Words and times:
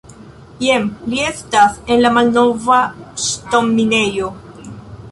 Jen 0.67 0.87
li 1.11 1.19
estas, 1.27 1.77
en 1.97 2.01
la 2.07 2.13
malnova, 2.17 2.79
ŝtonminejo. 3.29 4.35